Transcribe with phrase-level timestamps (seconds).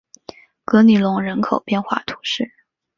[0.65, 2.51] 格里隆人口变化图示